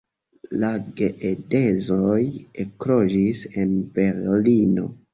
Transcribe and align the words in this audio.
La 0.63 0.71
geedzoj 1.01 2.23
ekloĝis 2.67 3.47
en 3.61 3.81
Berlino. 3.99 4.93